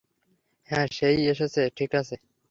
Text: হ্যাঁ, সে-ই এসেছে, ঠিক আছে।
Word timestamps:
হ্যাঁ, 0.69 0.87
সে-ই 0.91 1.23
এসেছে, 1.27 1.61
ঠিক 1.77 1.91
আছে। 1.95 2.15